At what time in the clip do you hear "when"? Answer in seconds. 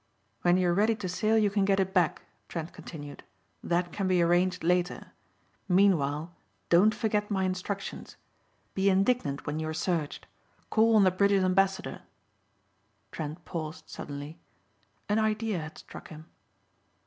0.41-0.57, 9.45-9.59